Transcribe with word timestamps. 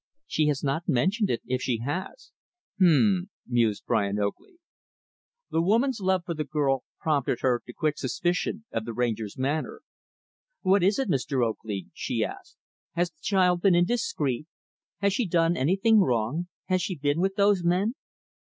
"She 0.25 0.47
has 0.47 0.63
not 0.63 0.89
mentioned 0.89 1.29
it, 1.29 1.43
if 1.45 1.61
she 1.61 1.77
has." 1.85 2.31
"H 2.77 2.81
m 2.81 2.87
m," 2.87 3.29
mused 3.45 3.83
Brian 3.85 4.17
Oakley. 4.17 4.57
The 5.51 5.61
woman's 5.61 5.99
love 5.99 6.23
for 6.25 6.33
the 6.33 6.43
girl 6.43 6.85
prompted 6.99 7.41
her 7.41 7.61
to 7.67 7.71
quick 7.71 7.99
suspicion 7.99 8.65
of 8.71 8.85
the 8.85 8.93
Ranger's 8.95 9.37
manner. 9.37 9.81
"What 10.63 10.81
is 10.81 10.97
it, 10.97 11.07
Mr. 11.07 11.45
Oakley?" 11.45 11.89
she 11.93 12.23
asked. 12.25 12.57
"Has 12.93 13.11
the 13.11 13.21
child 13.21 13.61
been 13.61 13.75
indiscreet? 13.75 14.47
Has 15.01 15.13
she 15.13 15.27
done 15.27 15.55
anything 15.55 15.99
wrong? 15.99 16.47
Has 16.65 16.81
she 16.81 16.95
been 16.95 17.21
with 17.21 17.35
those 17.35 17.63
men?" 17.63 17.93